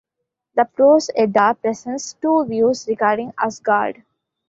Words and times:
The 0.55 0.65
Prose 0.65 1.11
Edda 1.15 1.53
presents 1.61 2.13
two 2.13 2.43
views 2.47 2.87
regarding 2.87 3.33
Asgard. 3.37 4.03